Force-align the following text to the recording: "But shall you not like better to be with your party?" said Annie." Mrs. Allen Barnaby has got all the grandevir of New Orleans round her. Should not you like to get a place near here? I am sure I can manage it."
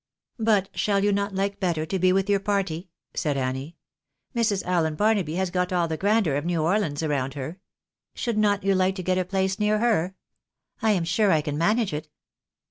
"But 0.39 0.69
shall 0.73 1.03
you 1.03 1.11
not 1.11 1.35
like 1.35 1.59
better 1.59 1.85
to 1.85 1.99
be 1.99 2.11
with 2.11 2.27
your 2.27 2.39
party?" 2.39 2.89
said 3.13 3.37
Annie." 3.37 3.77
Mrs. 4.35 4.65
Allen 4.65 4.95
Barnaby 4.95 5.35
has 5.35 5.51
got 5.51 5.71
all 5.71 5.87
the 5.87 5.95
grandevir 5.95 6.39
of 6.39 6.43
New 6.43 6.63
Orleans 6.63 7.03
round 7.03 7.35
her. 7.35 7.59
Should 8.15 8.39
not 8.39 8.63
you 8.63 8.73
like 8.73 8.95
to 8.95 9.03
get 9.03 9.19
a 9.19 9.25
place 9.25 9.59
near 9.59 9.77
here? 9.77 10.15
I 10.81 10.89
am 10.93 11.03
sure 11.03 11.31
I 11.31 11.41
can 11.41 11.55
manage 11.55 11.93
it." 11.93 12.07